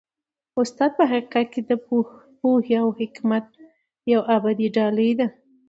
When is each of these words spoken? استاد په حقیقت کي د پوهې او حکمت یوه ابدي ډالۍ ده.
استاد 0.61 0.91
په 0.97 1.03
حقیقت 1.11 1.45
کي 1.53 1.61
د 1.69 1.71
پوهې 2.41 2.75
او 2.83 2.89
حکمت 2.99 3.45
یوه 4.11 4.23
ابدي 4.35 4.67
ډالۍ 4.75 5.11
ده. 5.19 5.27